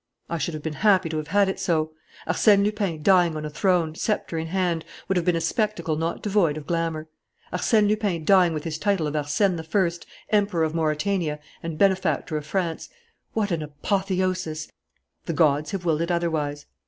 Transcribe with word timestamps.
I 0.31 0.39
should 0.39 0.55
have 0.55 0.63
been 0.63 0.73
happy 0.81 1.09
to 1.09 1.17
have 1.17 1.27
had 1.27 1.47
it 1.47 1.59
so. 1.59 1.91
Arsène 2.27 2.63
Lupin 2.65 3.03
dying 3.03 3.37
on 3.37 3.45
a 3.45 3.51
throne, 3.51 3.93
sceptre 3.93 4.35
in 4.39 4.47
hand, 4.47 4.83
would 5.07 5.15
have 5.15 5.27
been 5.27 5.35
a 5.35 5.39
spectacle 5.39 5.95
not 5.95 6.23
devoid 6.23 6.57
of 6.57 6.65
glamour. 6.65 7.07
Arsène 7.53 7.87
Lupin 7.87 8.25
dying 8.25 8.51
with 8.51 8.63
his 8.63 8.79
title 8.79 9.05
of 9.05 9.13
Arsène 9.13 9.61
I, 9.61 10.35
Emperor 10.35 10.63
of 10.63 10.73
Mauretania 10.73 11.37
and 11.61 11.77
benefactor 11.77 12.35
of 12.35 12.47
France: 12.47 12.89
what 13.33 13.51
an 13.51 13.61
apotheosis! 13.61 14.71
The 15.27 15.33
gods 15.33 15.69
have 15.69 15.85
willed 15.85 16.01
it 16.01 16.09
otherwise. 16.09 16.65